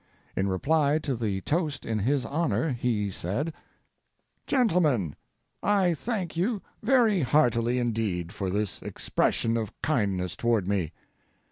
In 0.35 0.47
reply 0.49 0.97
to 0.97 1.15
the 1.15 1.41
toast 1.41 1.85
in 1.85 1.99
his 1.99 2.25
honor 2.25 2.71
he 2.71 3.11
said: 3.11 3.53
GENTLEMEN,—I 4.47 5.93
thank 5.93 6.35
you 6.35 6.63
very 6.81 7.19
heartily 7.19 7.77
indeed 7.77 8.33
for 8.33 8.49
this 8.49 8.81
expression 8.81 9.57
of 9.57 9.79
kindness 9.83 10.35
toward 10.35 10.67
me. 10.67 10.91